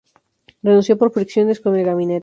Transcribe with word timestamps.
Renunció 0.63 0.97
por 0.97 1.11
fricciones 1.11 1.59
con 1.59 1.75
el 1.75 1.85
gabinete. 1.85 2.19